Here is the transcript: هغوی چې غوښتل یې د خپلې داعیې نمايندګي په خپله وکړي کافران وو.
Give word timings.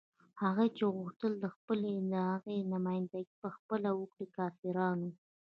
هغوی 0.41 0.69
چې 0.77 0.83
غوښتل 0.97 1.31
یې 1.35 1.39
د 1.43 1.45
خپلې 1.55 1.91
داعیې 2.13 2.69
نمايندګي 2.73 3.33
په 3.41 3.49
خپله 3.57 3.89
وکړي 3.99 4.27
کافران 4.37 4.97
وو. 5.03 5.11